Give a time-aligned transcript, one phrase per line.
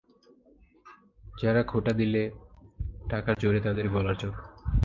[1.41, 2.23] যারা খোঁটা দিলে,
[3.09, 4.33] টাকার জোরে তাদের গলার জোর।